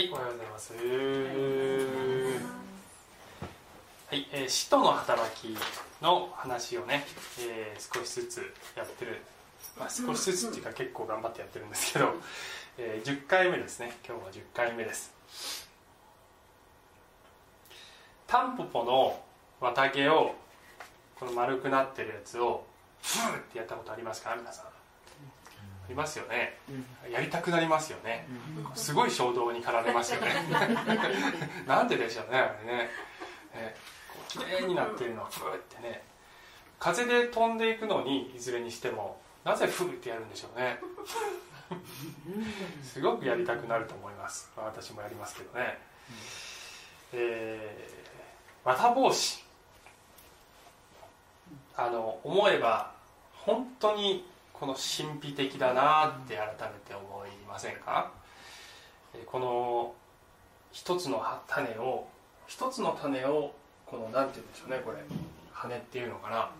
[0.00, 0.72] はい、おはようございます。
[0.72, 0.78] は
[4.16, 5.54] い、えー使徒の働き
[6.00, 7.04] の話をね、
[7.38, 9.20] えー少しずつやってる、
[9.78, 12.14] まあ、少しずつっていうか結構頑張ってやってるんですけど、
[12.78, 13.98] えー10回目ですね。
[14.08, 15.12] 今日は10回目です。
[18.26, 19.22] タンポポの
[19.60, 20.34] 綿毛を
[21.18, 22.64] この丸くなってるやつを
[23.02, 24.34] フーってやったことありますか？
[24.34, 24.69] 皆さん。
[25.90, 26.56] ありますよね。
[27.12, 28.24] やりたくなりますよね。
[28.76, 30.30] すごい衝動に駆られますよね。
[31.66, 32.78] なんででしょうねあれね。
[33.52, 33.74] ね
[34.08, 36.04] こう綺麗になってるのをフーってね。
[36.78, 40.78] 風で飛んでいくのにいずれにしてもなぜフーってやるんでしょうね。
[42.84, 44.52] すごくやりたくなると思います。
[44.56, 45.76] まあ私もやりますけどね、
[47.12, 49.44] えー、綿帽子
[51.76, 52.92] あの思えば
[53.32, 54.24] 本当に
[54.60, 58.12] この神秘的だなって改めて思いませんか？
[59.14, 59.94] えこの
[60.70, 62.06] 一つの種を
[62.46, 63.54] 一つの種を
[63.86, 64.98] このなんて言うんでしょうねこれ。
[65.50, 66.50] 羽っていうのかな？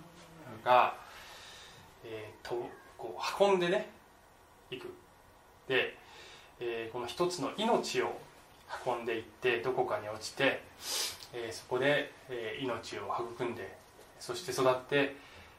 [0.65, 0.95] が、
[2.03, 3.91] えーとこう運んでね
[4.71, 4.87] いく。
[5.69, 5.95] で、
[6.59, 8.19] えーこの一つの命を
[8.87, 10.63] 運んでいってどこかに落ちて、
[11.35, 13.77] えーそこで、えー命を育んで
[14.19, 15.17] そして育って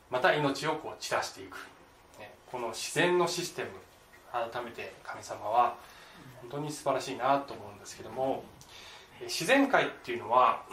[0.10, 1.58] また命をこう散らしていく、
[2.52, 3.70] この自然のシステム
[4.32, 5.76] 改めて神様は
[6.42, 8.44] 本当に素晴らしいなと思うんですけども
[9.22, 10.64] え自然界っていうのは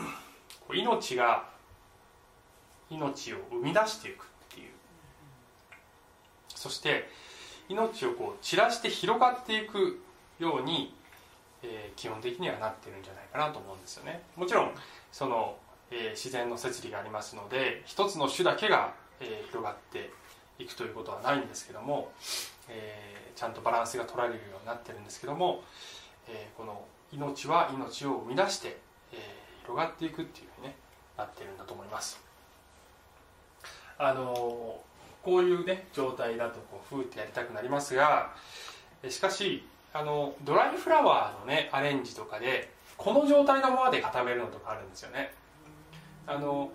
[0.72, 1.48] 命が
[2.90, 4.70] 命を生み出していくっていう。
[6.54, 7.08] そして
[7.68, 10.00] 命をこう散らして広がっていく
[10.38, 10.94] ように、
[11.62, 14.22] えー基本的にはなってるんじゃないかなと思うんですよね。
[14.36, 14.70] もちろん
[15.12, 15.56] その、
[15.90, 20.10] えー自然の摂理がありますので一つの種だけが、えー広がって
[20.58, 22.12] いくということはないんですけども、
[22.68, 25.62] えーちゃんとバランスが取られるようになってるんですけども、
[26.26, 28.76] えーこの命は命を生み出して、
[29.12, 29.18] えー
[29.68, 30.74] 広がっていくっていうふうに、ね、
[31.16, 32.20] なってるんだと思います。
[33.98, 34.80] あの
[35.22, 38.32] こういうね状態だとこうふーってやりたくなりますが
[39.02, 45.32] えしかしあのドライフラワーのねアレンジとかでこの状態のままで固めるのとかあるんですよね。
[46.26, 46.70] あの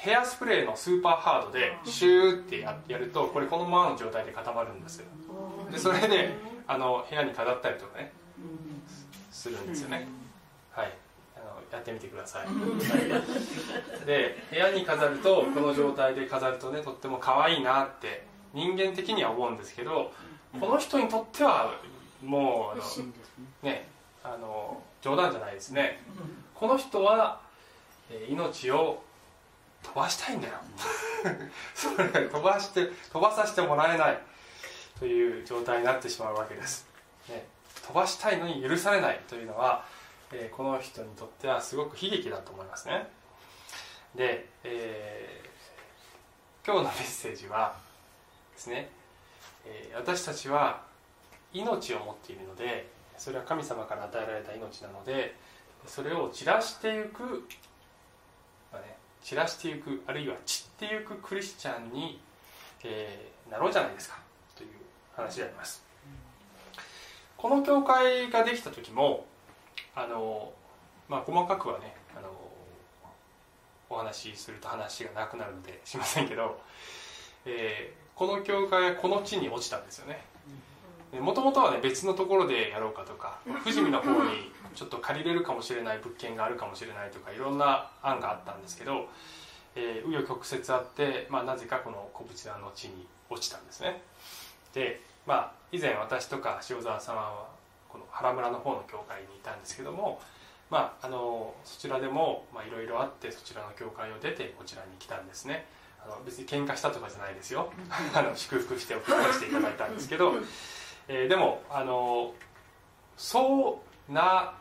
[0.00, 5.06] ヘアスプレーのスーパーハードでシューってややるとこれこのままの状態で固まるんですよ。
[5.70, 6.34] でそれで
[6.66, 8.12] あの部屋に飾ったりとかね
[9.30, 10.06] するんですよね。
[10.70, 10.92] はい。
[11.36, 12.46] あのやってみてください。
[12.46, 12.52] は
[14.02, 20.12] いで部屋に飾るとこの状態で飾るとねとっても可愛いなって人間的には思うんですけど
[20.60, 21.74] この人にとっては
[22.24, 22.82] もうあの
[23.62, 23.88] ね。
[24.24, 26.02] あの冗談じゃないですね。
[26.54, 27.40] この人は、
[28.10, 29.02] えー命を
[29.82, 30.54] 飛ばしたいんだよ。
[31.74, 34.22] それ飛ばして飛ばさせてもらえない。
[34.98, 36.86] という状態になってしまうわけです、
[37.28, 37.46] ね、
[37.86, 39.84] 飛ばしたいのに許されないというのは、
[40.32, 43.08] えーこの人にとってはすごく悲劇だと思いますね。
[44.14, 45.48] で、えー
[46.66, 47.76] 今日のメッセージは
[48.54, 48.90] ですね、
[49.64, 50.82] えー私たちは
[51.52, 55.34] 命を持っているのでそれは神様から与えられた命なので
[55.86, 57.46] それを散らしていく、
[59.28, 62.18] 散らしていくあるいは散っていくクリスチャンに、
[62.82, 64.18] えーなろうじゃないですか
[64.56, 64.70] という
[65.14, 65.82] 話であります。
[67.36, 69.26] この教会ができた時も
[69.94, 70.52] あの、
[71.08, 72.28] まあ、細かくはねあの
[73.90, 76.58] お話しすると話がなくなるのでしませんけど、
[77.44, 80.24] えーこの教会はこの地に落ちたんですよね。
[81.20, 89.08] もともとはね別のところでやろうかとか富士見の方にちょっと借りれるかもしれない物件があるかもしれないとかいろんな案があったんですけど
[89.74, 94.00] えー紆余曲折あって、まあ、なぜかこの小淵沢の地に落ちたんですね。
[94.72, 97.48] でまあ以前私とか塩沢さんは
[97.88, 100.20] この原村の方の教会にいたんですけども
[100.70, 105.66] まああのそちらでもまあいろいろあってそちらの教会を出てこちらに来たんですね。
[106.00, 107.72] あの別に喧嘩したとかじゃないですよ。
[108.14, 110.34] あの祝福して送り出していただいたんですけど、
[111.08, 112.32] えーでもあの
[113.16, 114.54] そうな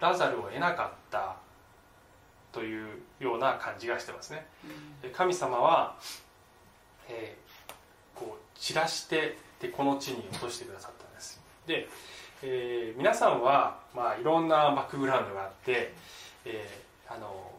[0.00, 1.36] らざるを得なかった
[2.52, 4.46] というような感じがしてますね。
[5.02, 5.96] で神様は、
[7.08, 7.50] えー
[8.14, 11.40] こう散らしてでこの地に落としてくださったんです。
[11.66, 11.88] で、
[12.42, 15.94] えー皆さんは、まあ、いろんなバックグラウンドがあって、
[16.44, 17.50] えーあの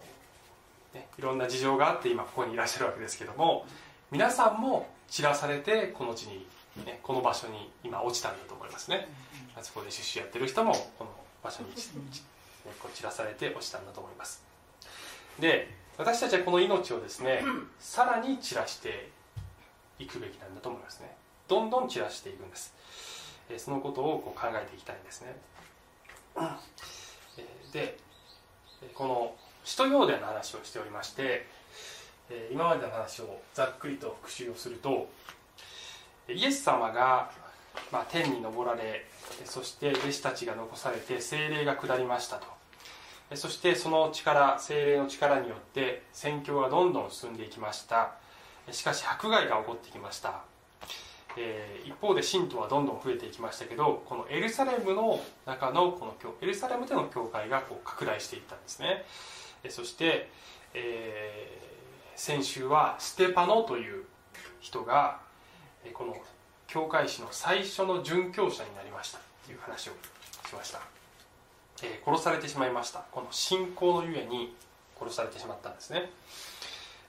[0.93, 3.65] ね、いろんな事情があって今ここにいらっしゃるわけですけども
[4.11, 6.45] 皆さんも散らされてこの地に、
[6.85, 9.07] ね、この場所に今落ちたんだと思いますね。
[9.57, 11.11] あそこで出資やってる人もこの
[11.43, 11.69] 場所に、
[12.79, 14.43] こう散らされて落ちたんだと思います。
[15.39, 17.43] で私たちはこの命をですね
[17.79, 19.09] さらに散らして
[19.99, 21.15] いくべきなんだと思いますね。
[21.47, 22.73] どんどん散らしていくんです。
[23.49, 25.35] えーそのことをこう考えていきたいんですね。
[27.73, 27.97] で
[28.93, 31.45] この使徒行伝の話をしておりまして
[32.51, 35.09] 今までの話をざっくりと復習をすると
[36.29, 37.31] イエス様が、
[37.91, 39.05] まあ、天に昇られ
[39.45, 42.47] そして弟子たちが残されて精霊が下りましたと。
[43.35, 48.15] そしてその力精霊の力によって宣教がどんどん進んでいきました。
[48.71, 50.41] しかし迫害が起こってきました。
[51.37, 59.05] えー、一方で信徒はどんどん増えていきましたけどこのエルサレムの中のこのエルサレムでの教会がこう拡大していったんですね、
[59.69, 60.29] そして、
[60.73, 64.03] えー、先週はステパノという
[64.59, 65.19] 人が、
[65.93, 66.17] この
[66.71, 69.91] 教会史の最初の殉教者になりましたという話を
[70.47, 70.79] しました、
[71.83, 73.03] えー、殺されてしまいました。
[73.11, 74.55] この信仰のゆえに
[74.97, 76.09] 殺されてしまったんですね。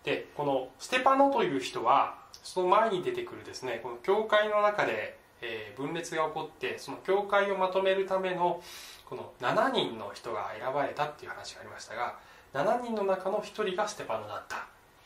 [0.02, 8.60] でこのステパノという人はその前に出てくるですねこの教会の中で、えー、分裂が起こってその教会をまとめるための
[9.08, 12.16] この7人の人が選ばれたっていう話がありましたが
[12.52, 14.60] 7人の中の1人がステパノだったっ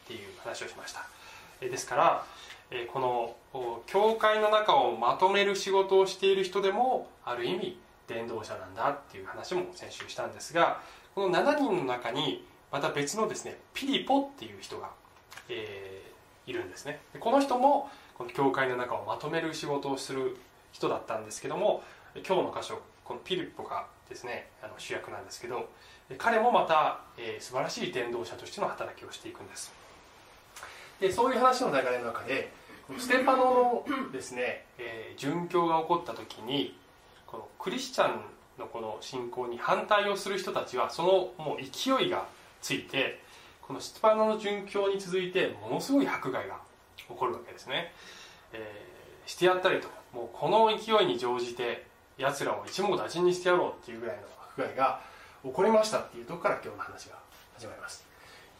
[0.06, 1.06] ていう話をしました、
[1.61, 2.25] えー、ですから、
[2.70, 3.36] え、この
[3.86, 10.80] 教会の中をまとめる仕事をしている人でもある意味伝道者なんだっていう話も先週したんですが
[11.14, 14.90] この7人の中にまた別のですねピリポっていう人が、
[15.48, 16.02] え
[16.46, 17.00] いるんですね。
[17.18, 20.36] この人もこの教会の中をまとめる仕事をする
[20.72, 21.82] 人だったんですけども
[22.26, 25.68] 今日の箇所このピリポがですねあの主役なんですけど
[26.18, 29.72] 彼もまた、えー、素晴らしい伝道者としての働きをしていくんです。
[31.00, 32.52] でそういう話の流れの中で
[32.98, 36.76] ステパノのですね、えー、殉教が起こった時に
[37.26, 38.20] このクリスチャン
[38.58, 41.08] のこの信仰に反対をする人たちはその
[41.44, 42.26] もう勢いが
[42.62, 43.20] ついて
[43.60, 46.60] このステパノの殉教に続いてものすごい迫害が
[46.96, 47.92] 起こるわけですね、
[48.52, 49.88] えー、してやったりと。
[50.16, 51.84] もうこの勢いに乗じて
[52.16, 54.22] 奴らを一網打尽にしてやろうっていうぐらいの
[54.56, 55.00] 迫害が
[55.44, 57.19] 起こりましたっていうとこから今日の話が
[57.54, 58.06] 始まります。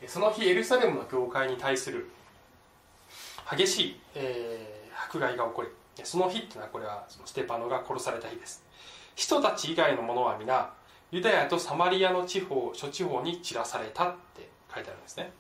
[0.07, 2.11] その日エルサレムの教会に対する
[3.51, 5.69] 激しい、えー、迫害が起こり
[6.05, 8.63] その日っていうのはこれはそのステパノが殺された日です。
[9.15, 10.71] 人たち以外の者は皆
[11.11, 15.33] ユダヤとサマリアの地方諸地方に散らされたって書いてあるんですね。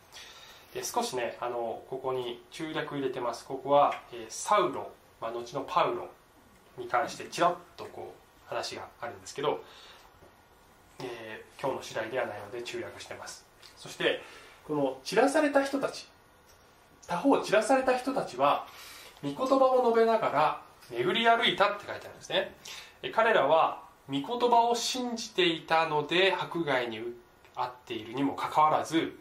[0.72, 3.44] で少しねあのここに中略入れてます。
[3.44, 6.08] ここは、えー、サウロ、まあ、後のパウロ
[6.78, 9.62] に関してちらっとこう話があるんですけど、
[11.00, 13.44] えー、今日の次第ではないので中略してます。
[13.76, 14.22] そして
[14.66, 16.08] この散らされた人たち
[17.06, 18.66] 他方散らされた人たちは
[19.22, 22.54] 御言葉を述べながら巡り歩いたって書いてあるんですね。
[23.12, 27.00] 彼らは御言葉を信じていたので迫害に
[27.54, 29.18] 遭っているにもかかわらず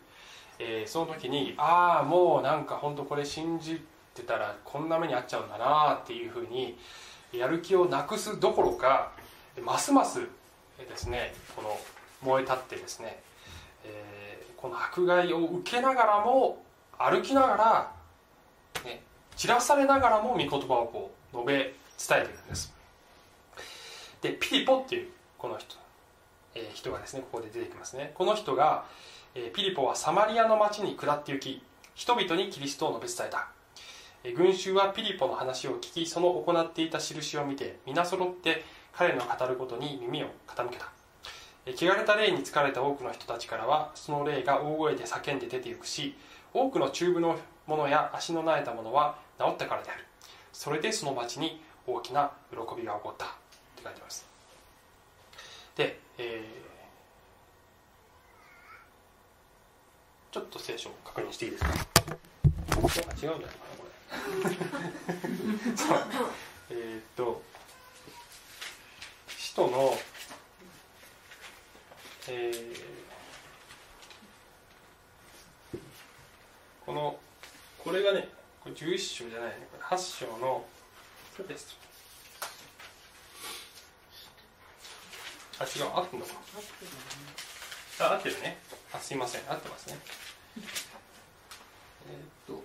[0.60, 3.82] えー、その時にああもうなんか本当これ信じ
[4.14, 6.78] てたらこんな目に遭っちゃうんだなっていうふうに
[7.34, 9.12] やる気をなくすどころか
[9.62, 10.22] ますます
[10.78, 11.78] ですねこの
[12.22, 13.20] 燃え立ってですね、
[13.84, 16.64] えー、この迫害を受けながらも
[16.98, 17.92] 歩きながら、
[18.84, 19.02] ね、
[19.36, 21.74] 散らされながらも御言葉をこう述べ伝
[22.24, 22.74] えているんです。
[24.22, 25.76] でピリポっていうこの人、
[26.56, 28.12] えー、人がですねここで出てきますね。
[28.16, 28.86] この人が
[29.36, 31.62] えピリポはサマリアの町に下って行き
[31.94, 33.50] 人々にキリストを述べ伝えた。
[34.24, 40.90] え群衆はピリポの話を聞きその行っていた印を見て皆揃って彼の語ることに耳を傾けた。
[41.68, 46.16] 汚れた霊に疲れた多くの人たちからはその霊が大声で叫んで出て行くし
[46.58, 50.06] 多くの中部の者や足のなえた者は治ったからである。
[50.54, 53.28] それでその町に大きな喜びが起こったっ
[53.76, 54.26] て書いてます。
[55.76, 56.66] で、えー
[60.32, 61.70] ちょっと聖書を確認していいですか？
[61.72, 63.48] 違うんじゃないかな
[63.78, 63.86] こ
[64.50, 64.56] れ。
[65.78, 65.98] そう。
[66.72, 67.42] えっと
[69.30, 69.98] 使徒の
[72.28, 73.05] えー、
[76.86, 77.18] この
[77.84, 78.28] これがね
[78.64, 79.68] これ11章じゃないね。
[79.72, 80.66] これ8章の
[81.36, 81.78] そうです。
[85.60, 85.92] あ違う。
[85.96, 86.32] 合ってんのか。
[88.00, 88.58] あ合ってるね。
[88.94, 89.42] あすいません。
[89.50, 89.98] 合ってますね。
[90.58, 90.62] え
[92.12, 92.64] っと。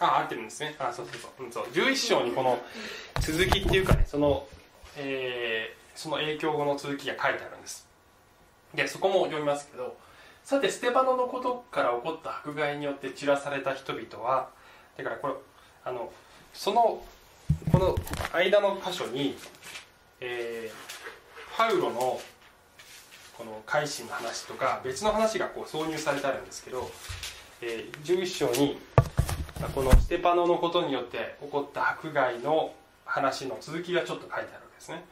[0.00, 0.74] あ合ってるんですね。
[0.78, 1.66] あそうそうそう,、うん、そう。
[1.66, 2.58] 11章にこの
[3.20, 4.46] 続きっていうかねその、
[4.96, 7.86] えー、その影響後の続きが書いてあるんです。
[8.74, 9.96] でそこも読みますけど
[10.48, 14.48] さてステパノのことから起こった迫害によって散らされた人々は
[14.96, 15.34] だからこれ
[15.84, 16.10] あの
[16.54, 17.02] その
[17.70, 17.94] この
[18.32, 19.36] 間の箇所に、
[20.22, 22.18] えー、パウロの
[23.36, 26.90] この改心の話とか別の話がこう挿入されてあるんですけど、
[27.60, 28.78] えー、11章に
[29.74, 32.72] このステパノのことによって起こった迫害の
[33.04, 35.04] 話の続きがちょっと書いてあるわけですですね、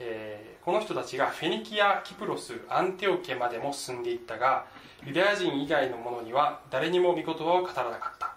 [0.00, 4.66] えー、この人たちがフェニキアキプロスアンテオケまでも進んでいったが
[5.04, 8.34] ユダヤ人以外の者には誰にも御言葉を語らなかった、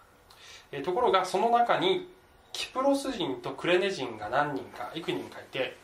[0.71, 2.09] えー、ところがその中に
[2.53, 5.77] キプロス人とクレネ人が何人か幾人かいて、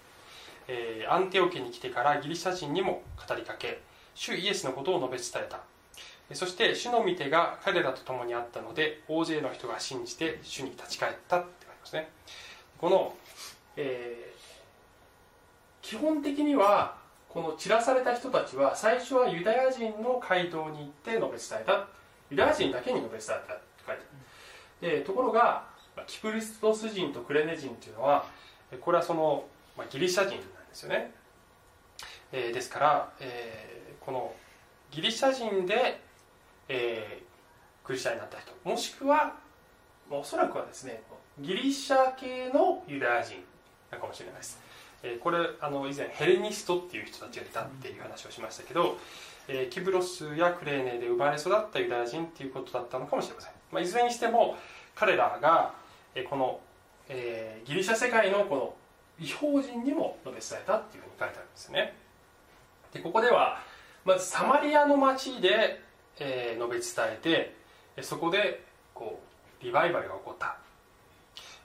[0.68, 3.82] えー、アンテオケに来てからギリシャ人にも語りかけ
[4.16, 5.62] 主イエスのことを述べ伝えた。
[6.34, 12.10] そして主の御手が彼らと共にあったので大勢の人が信じて主に立ち返ったって書いてますね。
[12.80, 13.16] この、
[13.78, 14.27] え、
[15.88, 16.98] 基本的には
[17.30, 21.88] この散らされた人たちは最初はユダヤ人の街道に行って述べ伝えた。
[22.30, 24.02] ユダヤ人だけに述べ伝えたって書いて
[24.82, 24.98] ある。
[24.98, 25.64] でところが
[26.06, 28.26] キプリストス人とクレネ人っていうのは
[28.82, 29.46] これはその、
[29.78, 31.14] まあ、ギリシャ人なんですよね、
[32.34, 34.34] えー、ですから、えー、この
[34.92, 36.06] ギリシャ人で
[36.70, 38.52] えー、クリスチャンになった人。
[38.70, 39.36] もしくは
[40.12, 41.02] おそらくはですね
[41.40, 43.38] ギリシャ系のユダヤ人
[43.90, 44.60] かもしれないです、
[45.04, 48.98] え、これあの以前ヘレニストっていう人たちがいたっていう話をしましたけど、
[49.48, 54.58] えー、キブロスやクレーネで生まれ育ったユダヤ人っていうことだったのかもしれません、まあ、いずれにしても
[54.96, 55.74] 彼らが、
[56.16, 56.60] えー、この、
[57.10, 58.76] えー、ギリシャ世界のこの
[59.20, 61.96] 違法人にも述べ伝えたっていうふうに書いてあるんですね。
[62.94, 63.62] でここでは
[64.06, 65.88] まずサマリアの町で
[66.20, 67.52] えー、述べ伝え
[67.96, 68.64] てそこで
[68.94, 69.22] こ
[69.62, 70.58] うリバイバルが起こった。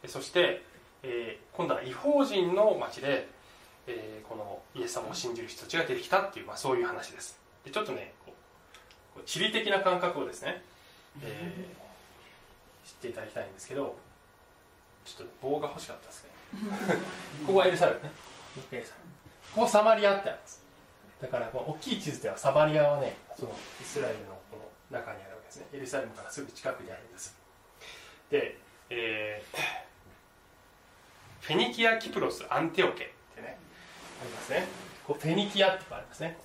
[0.08, 0.64] そして、
[1.02, 3.28] えー、今度は違法人の町で、
[3.86, 7.38] えー、このイエス様を信じる人たちが出てきたっていう、まあ、そういう話です。
[7.64, 8.12] でちょっとね
[9.26, 10.62] 地理的な感覚をですね、
[11.22, 13.96] えー、知っていただきたいんですけど
[15.04, 16.30] ちょっと棒が欲しかったですね。
[17.46, 18.10] ここはエルサレムね
[19.54, 20.62] ここサマリアってあるんです。
[21.20, 24.40] だからこの大きい地図ではサマリアはねそのイスラエルの
[24.90, 25.66] 中にあるわけですね。
[25.72, 27.36] エルサレムからすぐ近くにあるんです。
[28.30, 28.58] で、
[28.90, 29.58] えー、
[31.42, 33.58] フェニキア・キプロス・アンテオケってね
[34.20, 34.64] ありますね。
[35.04, 36.38] こうフェニキアってありますね。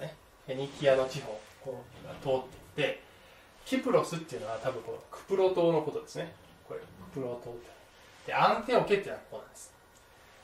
[0.47, 2.31] フェニキアの地方こう通っ
[2.75, 3.01] ていって
[3.63, 6.33] キプロスっていうのは多分このクプロ島のことですね。
[6.67, 7.77] これクプロ島って。
[8.25, 9.71] でアンテオケっていうのはここなんです。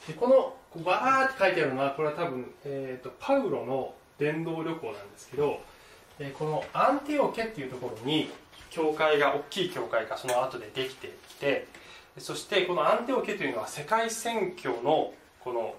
[0.07, 5.61] でこのこうバーって書いてあるのはこれは多分、えーと、とパウロの伝道旅行なんですけど
[6.19, 8.29] でこのアンテオケっていうところに
[8.69, 11.67] 教会が大きい教会がその後でできてきて
[12.17, 15.75] そしてこのアンテオケというのは世界宣教のこの、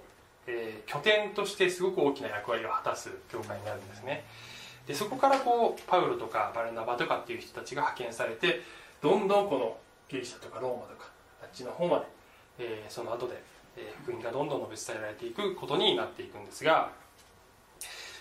[0.46, 4.24] えー、拠点としてすごく大きな役割を果たす教会になるんですね。
[4.86, 8.60] でそこからこうパウロとかバルナバとかっていう人たちが派遣されて
[9.00, 9.76] どんどんこの
[10.08, 11.10] ギリシャとかローマとか
[11.42, 12.06] あっちの方まで、
[12.58, 13.42] えー、その後で、
[13.78, 16.90] えー、福音がどんどん述べ伝えられていくことになっていくんですが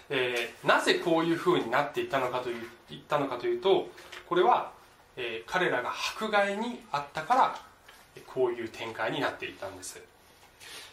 [0.09, 3.87] えー、なぜこういうふうになっていったのかという言ったのかというと
[4.27, 4.71] これは、
[5.15, 7.72] えー、彼らが迫害にあったから
[8.21, 10.01] こういう展開になっていたんです。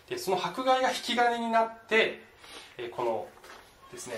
[0.08, 2.22] でその迫害が引き金になって、
[2.76, 3.28] え、この
[3.92, 4.14] ですね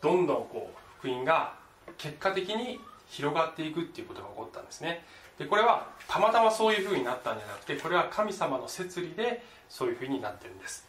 [0.00, 1.54] どんどんこう福音が
[1.98, 5.04] 結果的に広がっていくっていうことが起こったんですね。
[5.38, 10.86] でこれはたまたまそういうふうになったんじゃなくてこれは神様の摂理でそういうふうになってるんです、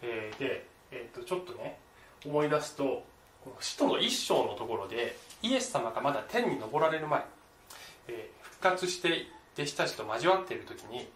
[0.00, 1.78] えー、で、えー、とちょっとね
[2.24, 3.04] 思い出すと
[3.44, 7.22] この使徒の一章のところでイエス様がまだ天に昇られる前、
[8.08, 9.26] えー、復活して
[9.56, 11.08] 弟子たちと交わっている時に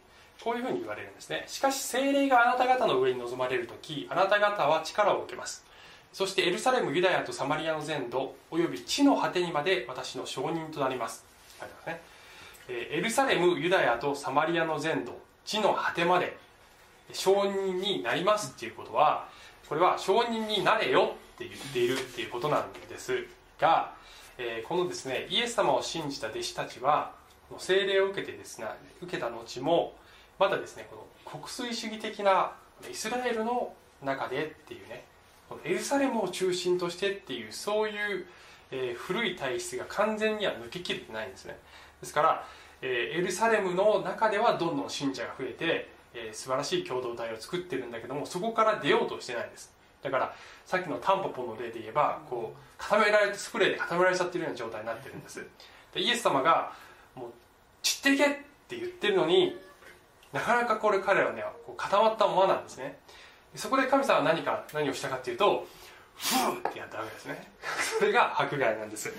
[0.43, 1.45] こういうふうに言われるんですね。
[1.47, 5.65] しかし精霊があなた方の上に臨まれる時あなた方は力を受けます。
[6.13, 11.25] そしてエルサレムユダヤとサマリアの全土および地の果てにまで私の証人となります。
[11.61, 12.01] 書いてますね。
[12.69, 15.13] エルサレムユダヤとサマリアの全土
[15.45, 16.37] 地の果てまで
[17.13, 19.29] 証人になりますっていうことは
[19.69, 23.27] これは証人になれよって言っているっていうことなんです
[23.59, 23.93] が、
[24.39, 27.13] え、このですねイエス様を信じた弟子たちは
[27.59, 28.67] 聖霊を受けてですね
[29.03, 29.95] 受けた後も
[30.39, 32.53] まだですねこの国粋主義的な
[32.91, 35.05] イスラエルの中でっていうね
[35.49, 37.93] このエルサレムを中心としてっていうそうい
[38.23, 38.27] う、
[38.71, 41.59] えー、古い体質が完全には抜けきれてないんですね。
[42.01, 42.47] ですから、
[42.81, 49.73] えー、エルサレムの中ではどんどん信者が増えてえー、素晴らしい共同体を作ってるんだけどもそこから出ようとしてないんです。
[50.03, 55.47] だからさっきのタンポポの例で言えばこう固められてスプレーで固められちゃってるような状態になってるんです。
[55.93, 56.73] でイエス様が
[57.15, 57.31] もう
[57.83, 58.29] 散っていけっ
[58.69, 59.57] て言ってるのに
[60.33, 61.45] なかなかこれ彼らはね
[61.77, 62.99] 固まったままなんですね。
[63.57, 65.67] そこで神様は何か何をしたかっていうと
[66.17, 67.51] フーってやったわけですね。
[67.99, 69.13] それが迫害なんです。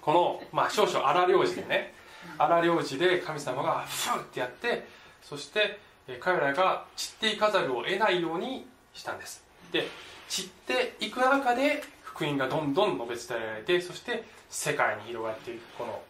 [0.00, 1.94] この、まあ、少々荒領事でね
[2.38, 4.86] 荒領事で神様がフーってやって
[5.22, 5.80] そして
[6.20, 9.44] 彼らが散っていかざるを得ないようにしたんです。
[9.72, 9.88] で
[10.28, 16.02] 散っていく中で福音がどんどん述べ伝えられてそして世界に広がっていくこの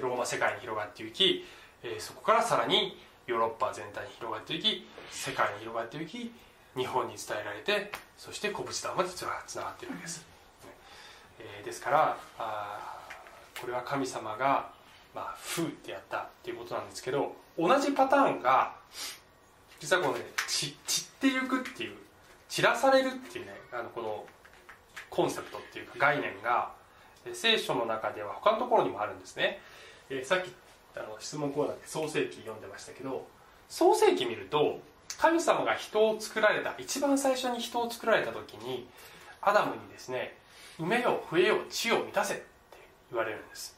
[0.00, 1.44] ローマ世界に広がっていき
[1.98, 6.32] そこからさらにヨーロッパ全体に広がっていき世界に広がっていき
[6.76, 10.26] 日本に伝えられてそして古物談までつながっているわけです、
[11.38, 12.98] え、ですからあ
[13.60, 14.70] これは神様が、
[15.14, 18.74] まあ、風ってやったっていうことなんですけど同じパターンが
[19.78, 20.74] 実はこのね散っ
[21.20, 21.96] ていくっていう
[22.48, 24.24] 散らされるっていうねあのこの
[25.10, 26.72] コンセプトっていうか概念が
[27.32, 29.60] 聖書の中では他のところにもあるんですね、
[30.12, 30.52] えー、さっき
[30.94, 33.26] あの質問コーナーで創世記読んでましたけど
[33.70, 34.80] 創世記見ると
[35.18, 38.86] 神様が人を作られた一番最初に人を作られた時に
[39.40, 40.36] アダムにですね
[40.78, 42.44] 「埋めよ増えよ地を満たせ」って
[43.10, 43.76] 言われるんです。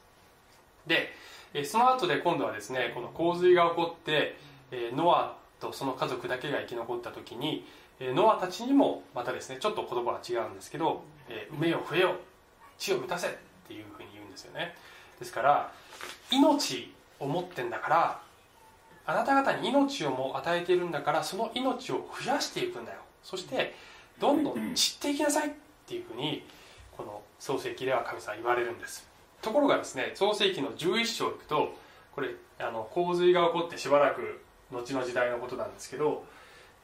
[0.85, 1.13] で
[1.63, 4.37] その後で今度はですねこの洪水が起こって
[4.71, 7.65] ノアとその家族だけが生き残った時に
[7.99, 11.03] ノアたちにもまたですねちょっと言葉は違うんですけど
[11.57, 12.15] 「埋めよ増えよ
[12.77, 13.31] 地を満たせ」っ
[13.67, 14.75] ていうふうに言うんですよね。
[15.17, 15.71] ですから
[16.31, 18.21] 命を持ってんだから
[19.05, 22.99] あなた方に命をも与えているんだからその命を増やしていくんだよ。
[23.23, 23.75] そして
[24.19, 25.51] どんどん散っていきなさいっ
[25.87, 26.43] ていうふうに
[26.95, 29.07] この創世記では神様言われるんです。
[29.41, 31.75] ところがですね創世記の11章行くと
[32.13, 36.23] これあの洪水が起こってしばらく後の時代のことなんですけど、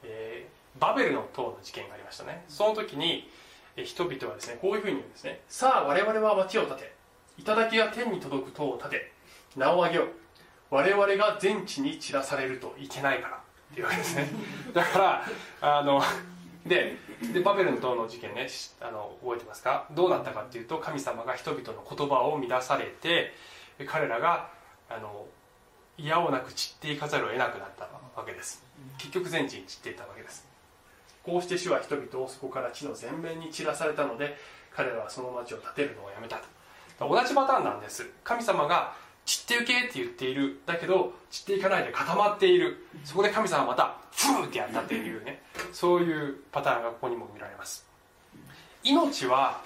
[0.04, 2.44] えー、バベルの塔の事件がありましたね。
[2.48, 3.28] その時に
[3.76, 5.40] 人々はですねこういうふうに言うんですね。
[5.48, 7.01] さあ我々は町を建て。
[7.38, 9.12] 頂が天に届く塔を建て
[9.56, 10.06] 名を上げよう。
[10.70, 13.36] 我々が全地に散らされるといけないから。
[13.36, 14.28] っていうわけですね。
[14.72, 15.24] だから
[15.60, 16.02] あの
[16.66, 16.96] で
[17.32, 18.48] でバベルの塔の事件ね
[18.80, 19.86] あの覚えてますか？
[19.90, 23.34] どうなったかっていうと神様が人々の言葉を乱されて
[23.86, 24.48] 彼らが
[24.88, 25.26] あの
[25.98, 28.64] 嫌をなく散っていかざるを得なくなったわけです。
[28.98, 30.46] 結局全地に散っていたわけです。
[31.22, 34.36] こうして主は人々をそこから地の全面に散らされたので
[34.74, 36.44] 彼らはその町を建てるのをやめたと。
[37.08, 38.08] 同じパターンなんです。
[38.24, 38.94] 神様が
[39.24, 40.60] 散ってゆけって言っている。
[40.66, 45.42] だけど散っていかないで固まっているそこで神様はまたフーってやったっていうね。
[45.72, 47.92] そういうパターンがここにも見られます。
[48.84, 49.60] 命は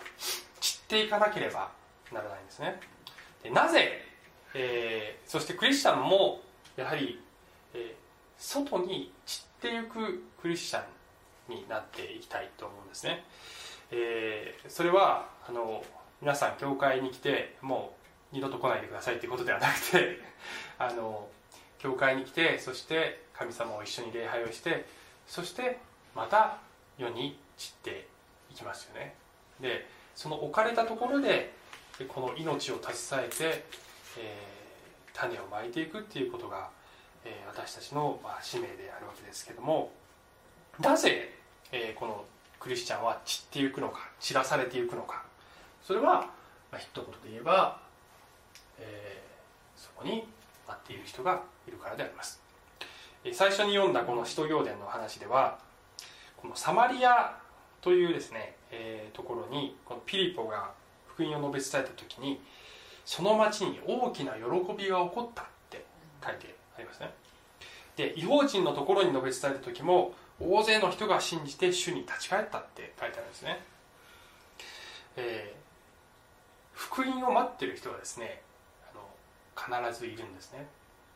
[0.61, 1.71] 散っていかなければ
[2.13, 2.81] ならないんですね
[3.43, 4.03] でなぜ、
[4.55, 6.41] えー、そしてクリスチャンも
[6.77, 7.21] やはり、
[7.75, 7.93] えー、
[8.37, 10.83] 外に散っていくクリスチャ
[11.51, 13.25] ンになっていきたいと思うんですね、
[13.91, 15.83] えー、それはあの
[16.23, 17.95] 皆さん教会に来ても
[18.33, 20.19] う二度と来ないでくださいということではなくて
[20.79, 21.29] あの
[21.79, 24.87] 教会に来てそして神様を一緒に礼拝をして
[25.27, 25.79] そして
[26.15, 26.59] また
[26.97, 28.09] 世に散って
[28.51, 29.15] いきますよね。
[29.61, 31.53] でその置かれたところで
[32.09, 33.65] この命を携えて、
[34.19, 36.71] えー、種をまいていくっていうことが、
[37.25, 39.93] えー、私たちの、まあ、使命であるわけですけども
[40.79, 41.35] なぜ、
[41.73, 42.25] えー、この
[42.59, 45.26] クリスチャンは散っていくのか散らされていくのか
[45.87, 46.31] それは、
[46.73, 47.87] まあ、一言で言えば
[48.79, 50.27] えー、そこに
[50.67, 52.41] 待っている人がいるからであります。
[53.25, 55.59] え最初に読んだこの使徒行伝の話では
[56.37, 57.37] このサマリア
[57.81, 60.71] というですね、えー、ところにこのピリポが
[61.09, 62.41] 福音を述べ伝えた時に
[63.05, 64.41] その町に大きな喜
[64.77, 65.85] びが起こったって
[66.25, 67.13] 書いてありますね。
[67.97, 73.65] で違法人のところに述べ伝えた時も大勢の人が信じて主に立ち返ったって書いてあるんですね、
[75.17, 75.56] え、
[76.77, 78.43] 福音を待ってる人はですね
[78.85, 80.67] あの必ずいるんですね。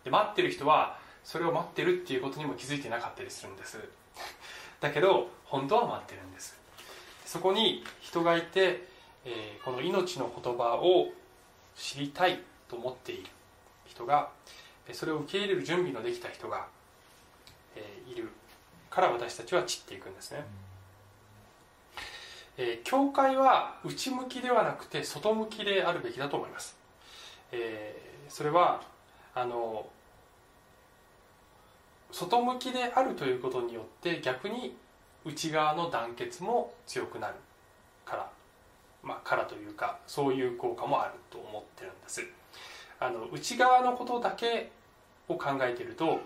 [0.02, 3.78] で待ってる人はそれを待ってるっていうことにも気づいてなかったりするんです。
[4.80, 6.58] だけど本当は待ってるんです。
[7.26, 8.88] そこに人がいて、
[9.24, 11.12] えー、この命の言葉を
[11.76, 13.30] 知りたいと思っている。
[13.86, 14.30] 人が
[14.92, 16.66] それを受け入れる準備のできた人が、
[17.76, 18.30] えー、いる。
[18.90, 20.44] から私たちは散っていくんですね、
[22.56, 26.76] えー、教会は内向きではなくて外向きであるべきだと思います、
[27.52, 27.94] え
[28.28, 28.82] それは
[29.34, 29.86] あの
[32.12, 34.76] 外向きであるということによって逆に
[35.24, 37.34] 内側の団結も強くなる
[38.04, 38.30] から
[39.02, 42.26] まあからというかそういう効果もあると思ってるんです。
[42.98, 44.70] あの内側のことだけ
[45.28, 46.20] を考えていると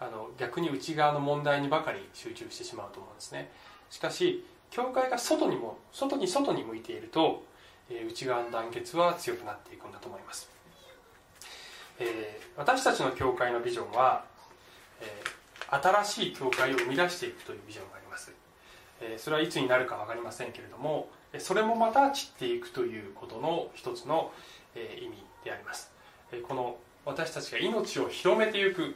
[0.00, 3.50] あの逆に内側の問題にばかり集中してしまうと思うんですね。
[3.90, 7.42] しかし教会が外にも外に外に向いていると、
[7.90, 10.50] えー、内側の団結は強くなっていくんだと思います。
[11.98, 14.24] えー、私たちの教会のビジョンは、
[15.00, 18.34] えー、新しい教会を生み出していくというビジョンがあります、
[19.00, 24.30] えー、それはいつになるか分かりませんけれどもそれもまた散っていくということの一つの、
[24.74, 25.90] え意味であります、
[26.32, 28.94] えこの私たちが命を広めていく、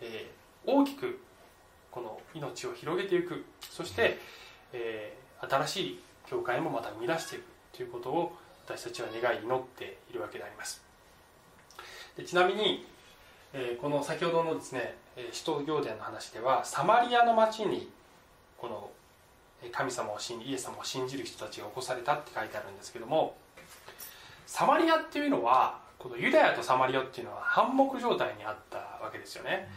[0.00, 0.30] え
[0.66, 1.20] 大きく
[1.90, 3.44] この命を広げていく。
[3.60, 4.18] そして、
[4.74, 10.82] え新しい教会もまた生み出していくということを私たちは願い祈っているわけであります。
[12.16, 12.86] でちなみに、
[13.52, 14.96] えー、この先ほどのですね
[15.32, 17.90] 使徒行伝の話ではサマリアの町に
[18.58, 18.90] この
[19.72, 23.36] 神様を信じイエス様を信じる人たちが起こされたって書いてあるんですけども
[24.46, 29.68] サマリアっていうのはこのユダヤとサマリアっていうのは反目状態にあったわけですよね。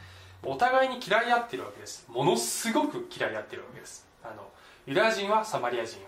[0.44, 2.06] お互いに嫌い合ってるわけです。
[2.10, 4.06] ものすごく嫌い合ってるわけです。
[4.24, 4.48] あの
[4.88, 6.02] ユダヤ人はサマリア人を。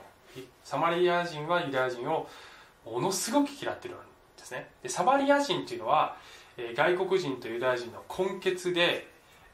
[0.63, 2.27] サマリア人はユダヤ人を
[2.85, 3.97] ものすごく嫌ってるん
[4.37, 4.69] ですね。
[4.81, 6.15] でサマリア人っていうのは、
[6.55, 9.05] えー、外国人とユダヤ人の根血で、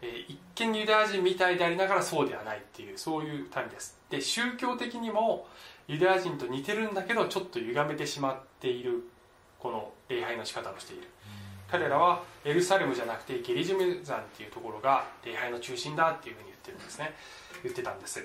[0.01, 3.97] えー、一見ユダヤ人みたいでありながらそうではないっていうそういう民です。
[4.11, 5.47] で宗教的にも
[5.87, 9.09] ユダヤ人と似てるんだけどちょっと歪めてしまっている
[9.59, 11.07] この礼拝の仕方をしている。
[11.67, 17.15] 彼らはエルサレムじゃなくてゲリジム山っていうところが礼拝の中心だっていうふうに言ってるんですね。
[17.63, 18.23] 言ってたんです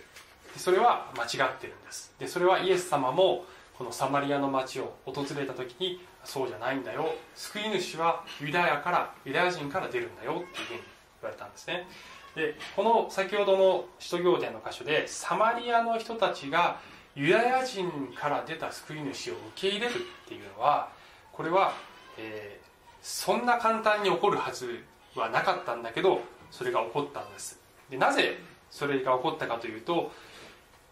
[0.57, 2.15] それは間違ってるんです。
[2.19, 3.45] でそれはイエス様も
[3.77, 10.81] このサマリアの町を訪れた時にそうじゃないんだよ救い主はユダヤからユダヤ人から出るんだよっていうふうに
[11.23, 11.87] 言われたんですね。
[12.35, 16.79] でこの先ほどの使徒行伝の箇所でサマリアの人たちが
[17.15, 20.91] ユダヤ人から出た救い主を受け入れるっていうのは
[21.33, 21.73] これは、
[22.19, 22.67] えー、
[23.03, 24.85] そんな簡単に起こるはず
[25.17, 27.59] はなかったんだけどそれが起こったんです。
[27.89, 28.39] でなぜ
[28.71, 30.13] それが起こったかというと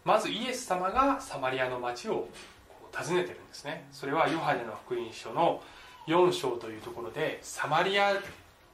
[0.09, 2.29] まずイエス様がサマリアの町を
[2.97, 3.85] 訪ねてるんですね。
[3.93, 5.63] それはヨハネの福音書の
[6.07, 8.15] 4章というところでサマリア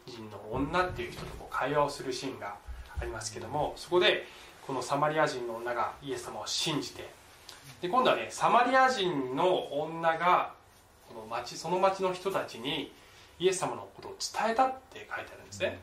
[0.07, 2.55] 人の女っていう人とこう会話をするシーンが
[3.01, 4.29] ありますけどもそこで
[4.65, 7.11] このサマリア人の女がイエス様を信じて
[7.83, 10.53] で今度はねサマリア人の女が
[11.09, 12.93] この町その町の人たちに
[13.41, 15.81] イエス様のことを伝えたって書いてあるんですね、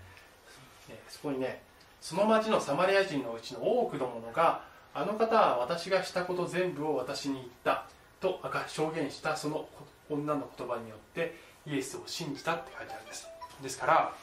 [0.89, 1.61] うん、そこにね
[1.99, 7.85] その町のサマリア人のうちの多くの者があの方は私がしたこと全部を私に言った。
[8.21, 9.67] と証言したその
[10.09, 13.27] 女の言葉によってイエスを信じたって書いてあるんです。
[13.61, 14.13] ですから、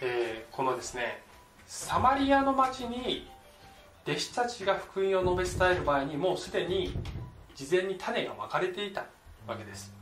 [0.00, 1.22] えー、このですね
[1.66, 3.28] サマリアの町に
[4.06, 6.96] 弟子たちが福音を述べ伝える場合にもうすでに
[7.54, 9.06] 事前に種がまかれていた
[9.46, 9.92] わけです。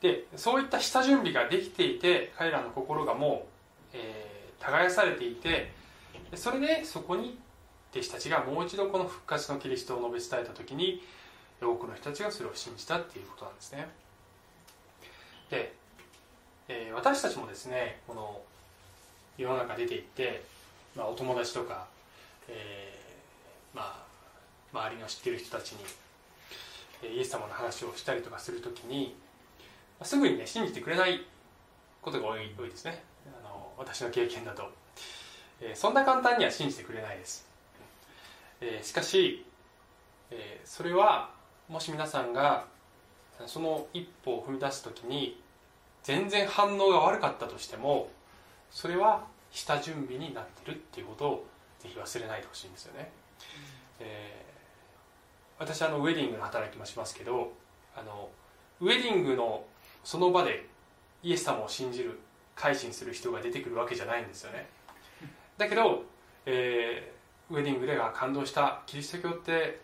[0.00, 3.46] でそういった下準備ができていて彼らの心がも
[3.92, 5.72] う、えー、耕されていて
[6.34, 7.38] それでそこに
[7.92, 11.02] 弟子たちがもう一度この復活のキリストを述べ伝えた時に
[11.60, 13.88] 多くの人たちがそれを信じたっていうことなんですね。
[15.50, 15.74] で、
[16.68, 18.40] えー、私たちもですねこの
[19.36, 20.42] 世の中出ていって、
[20.96, 21.86] まあ、お友達とか、
[22.48, 24.10] えー、まあ
[24.72, 25.78] 周りの知ってる人たちに
[27.16, 29.16] イエス様の話をしたりとかするときに
[30.02, 31.26] すぐにね信じてくれない
[32.00, 33.02] ことが多い多いですね。
[33.26, 34.70] あの私の経験だと、
[35.60, 37.46] えー、そんな簡単には信じてくれないです、
[38.60, 39.44] えー、しかし、
[40.30, 41.30] えー、それは
[41.68, 42.66] もし皆さんが
[43.46, 45.40] その一歩を踏み出す時に
[46.02, 48.10] 全然反応が悪かったとしても
[48.70, 51.46] それは下準備になってるっていうことを
[51.78, 53.10] ぜひ忘れないでほしいんですよね、
[53.98, 57.52] えー、私あのウェディングの働きもしますけど
[57.96, 58.28] あの
[58.80, 59.64] ウェディングの
[60.04, 60.66] その場で
[61.22, 62.18] イエス様を信じる
[62.54, 64.68] 改心する人が出てくるわけじゃないんですよね。
[65.56, 66.04] だけど、
[66.46, 67.19] えー、
[67.50, 69.80] ウェディングでは感動したキリスト教って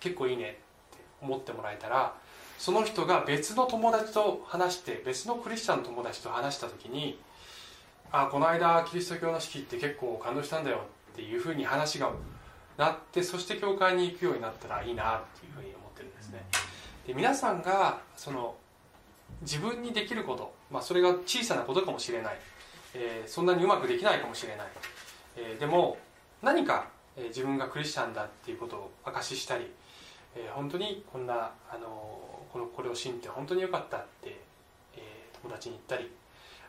[0.00, 0.48] 結構いいねっ
[0.96, 2.14] て思ってもらえたら
[2.58, 7.20] その人が別の友達と話して別のクリスチャンの友達と話した時に
[8.12, 12.10] 「あこの間キリスト教の式って結構感動したんだよ」っていうふうに話が
[12.76, 16.44] なってそして教会に行くようになったらいいなっていうふうに思ってるんですね。
[17.06, 18.54] で皆さんがその
[19.42, 22.38] 自分にできること、まあ、それが小さなことかもしれない、
[22.94, 24.66] えー、そんなにうまくできないかもしれない、
[25.36, 25.98] えー、でも
[26.42, 26.86] 何か、
[27.18, 29.66] えー、自分がクリスチャンだっていうことを証ししたり、
[30.36, 31.86] えー、本当にこんな、あの
[32.52, 34.40] このこれを信じて本当によかったって、
[34.96, 36.10] えー、友達に言ったり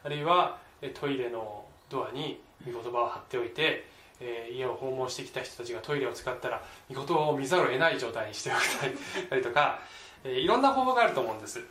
[0.03, 0.57] あるいは
[0.93, 3.85] トイレのドアに見言葉を貼っておいて、
[4.21, 8.59] えー、家を訪問してきた人たちがトイレを使ったら見言葉を見ざるを得ない状態にしておき
[9.29, 9.79] たりとか、
[10.23, 11.63] えー、いろんな方法があると思うんです。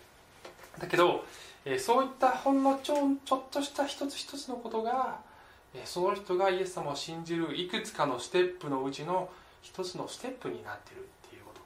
[0.79, 1.25] だけど、
[1.65, 5.28] えー、そういったほんのちょちょっとした一つ一つのことが、えー、
[5.85, 9.29] その人がイエス様を信じるいくつかのステップのうちの
[9.63, 11.65] 一つのステップになっているっていうことを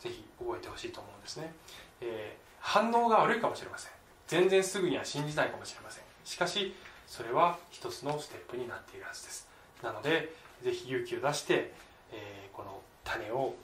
[0.00, 1.52] ぜひ覚えてほしいと思うんですね、
[2.00, 3.92] えー、反応が悪いかもしれません。
[4.28, 6.04] 全然すぐには信じないかもしれません。
[6.24, 6.74] しかし
[7.06, 9.48] それは一つのステップになっているはずです。
[9.82, 11.72] なのでぜひ勇気を出して、
[12.12, 13.54] えー、この種を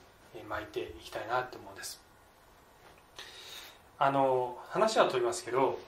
[0.47, 1.99] まいていきたいなと思うんです。
[3.97, 5.79] あの話は飛びますけど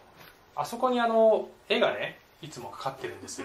[0.56, 3.43] あそこにあの絵がねいつもかかってるんです。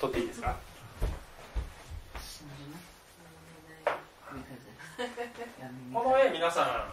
[0.00, 0.56] ちょっとっていいですか？
[5.92, 6.92] この絵皆さん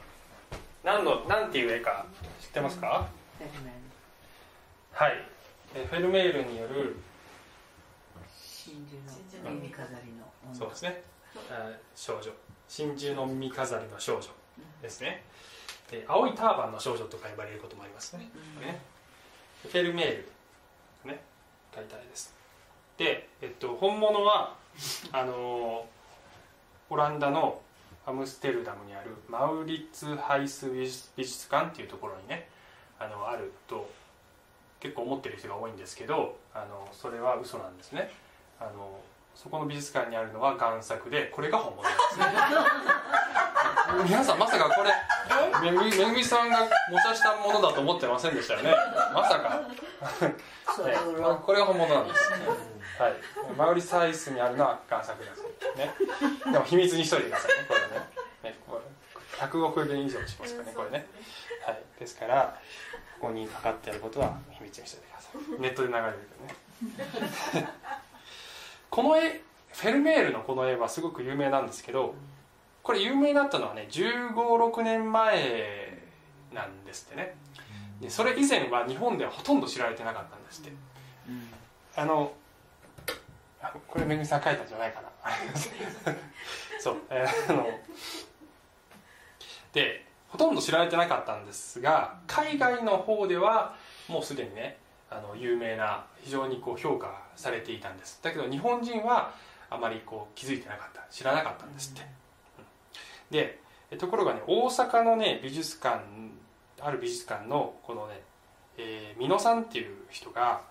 [0.86, 2.06] 何の何ていう絵か
[2.42, 2.80] 知ってます。
[2.80, 3.08] か
[4.92, 5.24] はい
[5.74, 6.98] フェルメールによる
[8.30, 9.00] 真珠
[9.50, 10.82] の耳飾りの女そうです。
[10.84, 11.02] ね
[11.96, 12.30] 少女
[12.68, 14.28] 真珠の耳飾りの少女
[14.82, 15.00] です。
[15.02, 15.24] ね
[15.90, 18.18] で青いターバンの少女とか呼ばれることもあります。
[18.18, 18.82] ねうんね
[19.64, 20.28] フェルメール
[21.06, 21.22] ね
[21.74, 22.36] 書いた絵です。
[22.98, 24.56] で、えっと、本物は
[25.12, 25.86] あの
[26.90, 27.62] オランダの
[28.06, 32.48] アムステルダムにあるマウリッツハイス美術館っていうところにね
[33.00, 33.90] あのあると
[34.80, 38.12] 結構思ってる人が多いんですけどあのそれは嘘なんですね。
[38.60, 39.00] あの
[39.36, 42.26] そこの美術館にあるのは贋作でこれが本物ですね。
[44.04, 44.92] 皆さんまさかこれ
[45.62, 48.74] めぐめぐみさんが模写したものだと思ってませんでしたよね。
[49.14, 49.62] まさか。
[50.76, 52.32] それをねこれが本物なんです。
[53.00, 53.14] はい。
[53.58, 55.94] マウリサイスにあるのは贋作ですね。
[56.52, 58.56] でも秘密にしといてくださいねこれね。
[58.56, 61.08] ねこれ100億円以上しますからねこれね。
[61.66, 61.84] はい。
[62.00, 62.60] ですから
[63.20, 65.62] ここにかかってあることは秘密にしておいてください。
[65.62, 66.18] ネットで流れる
[67.56, 67.70] ね。
[68.90, 69.42] この絵
[69.74, 72.16] フェルメールのこの絵はすごく有名なんですけど
[72.82, 76.02] これ有名になったのはね1 5 6年前
[76.54, 77.36] なんですってね
[78.02, 80.72] でそれ以前は日本ではほとんど知られてなかったんですって。
[81.28, 81.50] うん。
[81.96, 82.32] あの
[83.62, 85.08] あこれめぐみさん書いたんじゃないかな。
[86.80, 87.68] そう、えーあの
[89.74, 93.76] でほとんど知られてなかったんですが海外の方では
[94.08, 94.78] もうすでにね
[95.10, 98.20] あの有名な非常にこう評価されていたんです。
[98.22, 99.34] だけど日本人は
[99.70, 101.02] あまりこう気づいてなかった。
[101.10, 102.66] 知らなかったんですって、うん。
[103.32, 106.04] でえところがね大阪のね美術館
[106.82, 108.22] ある美術館のこのね、
[108.78, 110.62] えー、美濃さんっていう人が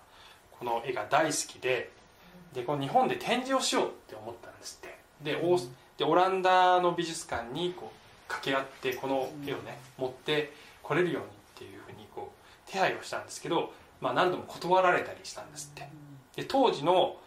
[0.51, 1.91] この絵が大好きで
[2.53, 4.97] でこの日本で展示をしようって思ったんですって。
[5.21, 5.67] で,、オー
[5.97, 15.89] でオランダの美術館にこう掛け合ってこの絵をね持ってこれるようにっていうふうにこう手配をしたんですけど、まあ、何度も断られたりしたんですって。
[16.35, 17.17] で当時の、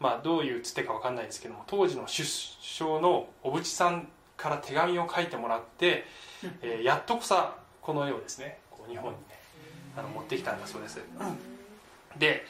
[0.00, 6.04] まあ、どういうつてかわかんないですけども当時の首相の小渕さんから手紙を書いてもらって、
[6.62, 7.54] えーやっとこさ
[7.86, 8.58] この絵をですね。
[8.70, 9.38] こう日本にね
[9.96, 10.98] あの持ってきたんだそうです。
[12.18, 12.44] で、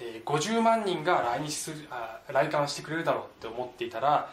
[0.00, 4.30] えー50万人が来日するあ来館してくれるだろうって思っていたら、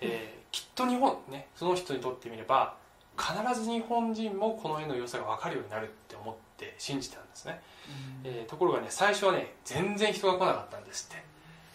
[0.00, 2.76] えーきっと日本ねその人にとってみれば
[3.18, 7.60] 必ず日本人もこの絵の良さが分かるようになるって思って信じてたんですね、
[8.24, 11.22] えーところがね最初はね全然人が来なかったんですって。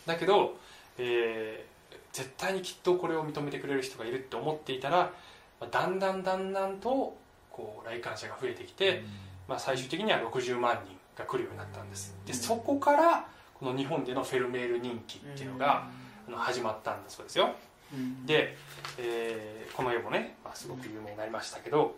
[0.05, 0.55] だけど、
[0.97, 1.69] えー
[2.11, 5.13] 絶対にきっとこれを認めてくれる人がいるって思っていたら、
[5.61, 7.15] まあだんだんだんだんと
[7.51, 9.03] こう来館者が増えてきて、
[9.47, 12.15] まあ、最終的には60万人が来るようになったんです。
[12.25, 13.27] でそこから
[13.59, 15.87] この日本でのフェルメール人気っていうのが
[16.27, 17.51] あの始まったんだそうですよ。
[17.93, 18.25] うん。
[18.25, 18.55] で、
[18.97, 21.95] えーこの絵もね、まあ、すごく有名になりましたけど、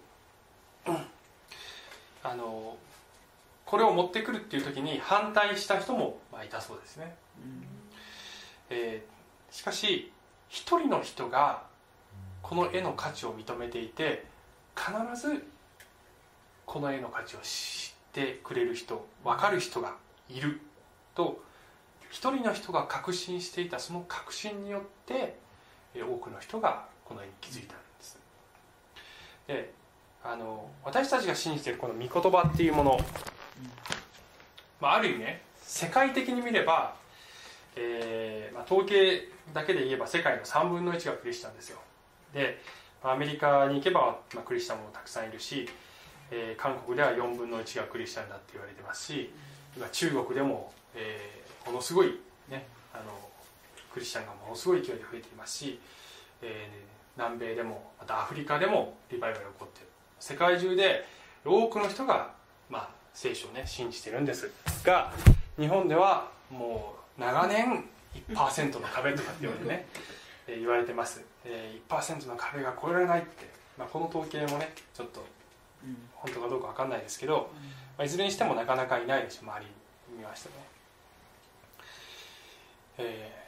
[0.85, 0.97] うん。
[2.23, 2.77] あの
[3.65, 7.15] これを持ってくるっていう時に反対した人もまあいたそうですね、
[8.69, 9.11] えー
[9.51, 10.11] しかし
[10.47, 11.63] 一人の人が
[12.41, 14.25] この絵の価値を認めていて
[14.75, 15.45] 必ず
[16.65, 19.95] この絵の価値を知ってくれる人分かる人が
[20.29, 20.61] いる
[21.15, 21.43] と
[22.09, 25.37] 一人の人が確信していたその確信によって
[25.95, 28.19] 多くの人がこの絵に気づいたんです。
[29.47, 29.73] で
[30.23, 32.99] あの私たちが信じているこの御言葉っていうもの、
[34.79, 36.95] まあ、ある意味ね世界的に見れば、
[37.75, 41.79] えーまあ、統計だけで言えば世界の3分の1がクリスチャンですよ。
[42.33, 42.61] で
[43.03, 45.67] アメリカに行けば、まあ、クリスチャンもたくさんいるし、
[46.29, 49.33] えー韓国では4分の1がクリスチャンだって言われてますし
[49.75, 53.03] 今中国でも、えーものすごい、ね、あの
[53.93, 55.79] クリスチャンがものすごい勢いで増えていますし、
[56.41, 59.87] えー南米でもまたアフリカでもリバイバルが起こっている。
[60.19, 61.05] 世界中で
[61.45, 62.31] 多くの人が、
[62.69, 64.49] まあ、聖書をね信じてるんです。
[64.83, 65.11] が
[65.59, 67.83] 日本ではもう長年
[68.29, 69.87] 1%の壁とかって言われてね
[70.47, 75.25] 言われてます、えー、1%の壁が越えられないって、まあ、この統計もねちょっと
[75.83, 75.97] うん。
[76.13, 77.49] 本当かどうか分かんないですけど、
[77.97, 80.55] まあ、いずれにしてもなかなかいないでしょ周りに見ましたね、
[82.99, 83.41] えー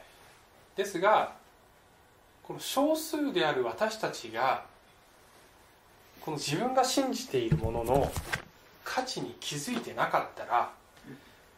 [0.76, 1.34] ですが
[2.42, 4.64] この少数である私たちが
[6.20, 8.12] この自分が信じているものの
[8.82, 10.70] 価値に気づいてなかったら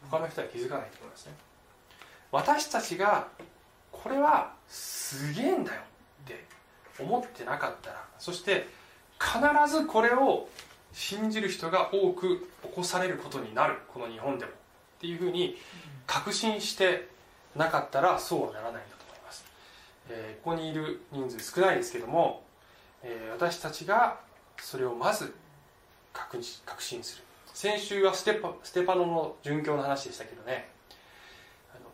[0.09, 1.33] 他の人は気づかないと思いますね。
[2.31, 3.27] 私たちが
[3.91, 5.81] これはすげえんだよ
[6.33, 6.37] っ
[6.97, 8.67] て思ってなかったらそして
[9.19, 9.39] 必
[9.71, 10.47] ずこれを
[10.93, 14.51] 信じる人が多く起こされることになるこの日本でも。
[14.51, 15.55] っていうふうに
[16.07, 17.07] 確信して
[17.55, 19.45] なかったらそうはならないんだと思います、
[20.09, 22.43] えーここにいる人数少ないですけども、
[23.03, 24.19] えー私たちが
[24.59, 25.35] それをまず
[26.13, 27.23] 確確信する。
[27.53, 30.69] 先週はステパステパノの殉教の話でしたけどね。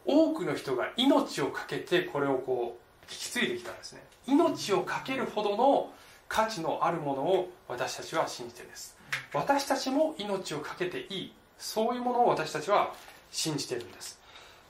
[0.05, 4.03] 多くの人が命を懸けてこれをこう引き継いできたんですね。
[4.27, 5.91] 命を懸けるほどの
[6.27, 8.97] 価値のあるものを私たちは信じてるんです。
[9.33, 12.93] 私たちも命を懸けていいそういうものを私たちは
[13.31, 14.19] 信じてるんです。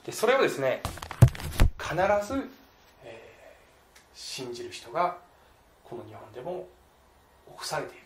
[0.06, 0.82] でそれをですね
[1.80, 2.50] 必ず、
[3.04, 5.17] えー、信じる人が
[5.84, 6.67] この日本でも
[7.48, 8.04] 起こされていく。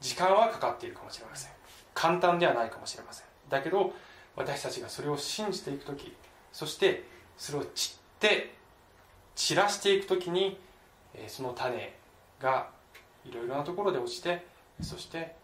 [0.00, 1.50] 時間はかかっているかもしれません。
[1.94, 3.26] 簡単ではないかもしれません。
[3.48, 3.92] だけど
[4.36, 6.14] 私たちがそれを信じていく時
[6.52, 7.04] そして
[7.36, 8.54] それを散って
[9.34, 10.58] 散らしていく時に
[11.28, 11.94] その種
[12.40, 12.68] が
[13.24, 14.44] いろいろなところで落ちて
[14.80, 15.34] そして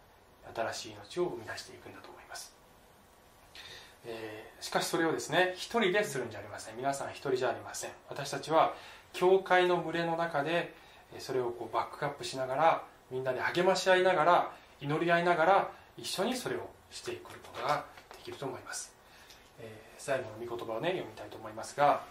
[0.53, 2.53] 新しい命を生み出していくんだと思います、
[4.05, 6.77] えー、しかしそれをですね一人でするんじゃありません。
[6.77, 7.91] 皆さん一人じゃありません。
[8.09, 8.73] 私たちは
[9.13, 10.73] 教会の群れの中で
[11.19, 14.51] それをこうバックアップしながらみんなで励まし合いながら
[14.81, 17.85] 祈り合いながら一緒にそれをしていくことが
[18.17, 18.93] できると思います、
[19.59, 22.01] えー、最後の御言葉をね読みたいと思いますが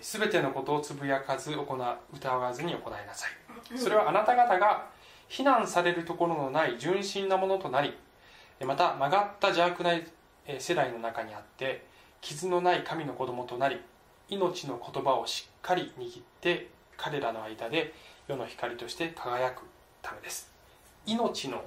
[0.00, 3.78] すべ、えー、てのことをつぶやかず行う疑わずに行いなさい。
[3.78, 4.86] それはあなた方が
[5.28, 7.94] 非難されるところのない純真なものとなり
[8.64, 9.92] また曲がった邪悪な
[10.58, 11.84] 世代の中にあって
[12.20, 13.80] 傷のない神の子供となり
[14.28, 17.94] 命の言葉をしっかり握って彼らの間で
[18.26, 19.62] 世の光として輝く
[20.02, 20.50] ためです。
[21.06, 21.62] 命の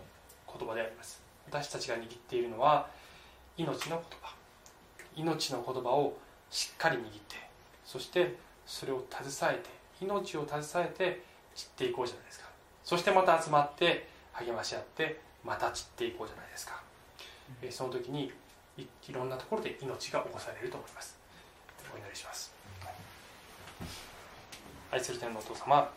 [0.48, 1.22] 言葉であります。
[1.48, 2.88] 私たちが握っているのは
[3.58, 4.36] 命の言葉。
[5.16, 6.18] 命の言葉を
[6.50, 7.51] しっかり握って
[7.92, 9.70] そしてそれを携えて
[10.06, 11.22] 命を携えて
[11.54, 12.46] 散っていこうじゃないですか。
[12.86, 16.82] そしてまた集まって励まし合ってまた散っていこうじゃないですか、
[17.62, 18.32] うん、その時に
[18.78, 21.20] いろんなところで命が起こされると思います。
[21.94, 22.54] お祈りします。
[24.90, 25.92] 愛する天のお父様、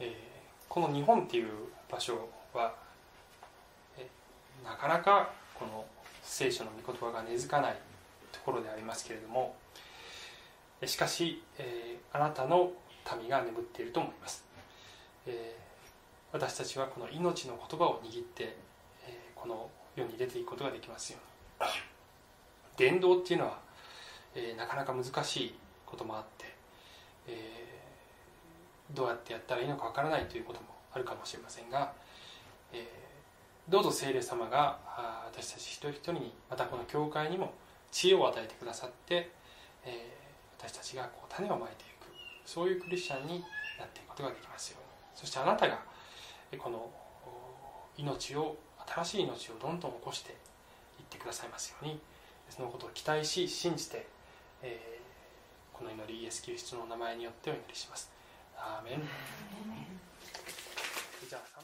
[0.00, 0.12] えー、
[0.68, 1.48] この日本っていう
[1.88, 2.74] 場所は、
[3.96, 4.08] え
[4.64, 5.84] なかなかこの
[6.24, 7.97] 聖書の御言葉が根付かないと
[8.50, 9.54] ころでありますけれども
[10.84, 12.72] しかし、えー、あなたの
[13.18, 14.44] 民が眠っていると思います、
[15.26, 18.56] えー、私たちはこの命の言葉を握って、
[19.06, 21.18] えー、この世に出ていくことができますよ
[21.60, 21.70] うに。
[22.76, 23.58] 伝道っていうのは
[24.34, 25.54] え、なかなか難しい
[25.86, 26.44] こともあって、
[27.26, 27.80] え、
[28.92, 31.92] どうやってやったらいいのかわからないということもあるかもしれませんが、
[32.72, 34.78] えー、どうぞ聖霊様が
[35.26, 37.52] 私たち一人一人にまたこの教会にも
[37.90, 39.30] 知恵を与えてくださって、
[39.84, 40.16] え
[40.58, 42.08] 私たちがこう種をまいていく。
[42.44, 43.44] そういうクリスチャンに
[43.78, 44.88] なっていくことができますように。
[45.14, 45.82] そしてあなたが
[46.58, 46.90] この
[47.96, 50.36] 命を新しい命をどんどん起こしていっ
[51.10, 52.00] てくださいますように
[52.48, 54.06] そのことを期待し信じて
[54.62, 58.10] えー、この祈りイエス・キリストの名前によってお祈りします。
[58.56, 59.02] アーメン。
[61.28, 61.60] じゃあ